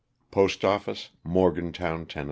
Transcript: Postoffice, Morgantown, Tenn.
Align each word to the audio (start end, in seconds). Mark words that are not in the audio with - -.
Postoffice, 0.31 1.09
Morgantown, 1.23 2.07
Tenn. 2.07 2.19